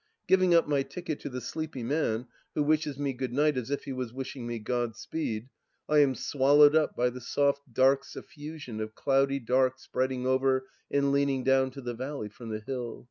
[0.27, 3.83] Giving up my ticket to the sleepy man, who wishes me good night as if
[3.83, 5.47] he was wishing me "God speed,"
[5.87, 11.11] I am swallowed up by the soft, dark suffusion of cloudy dark spreading over and
[11.11, 12.99] leaning down to the valley from the hill.